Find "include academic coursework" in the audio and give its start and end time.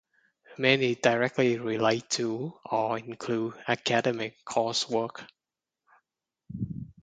2.97-5.27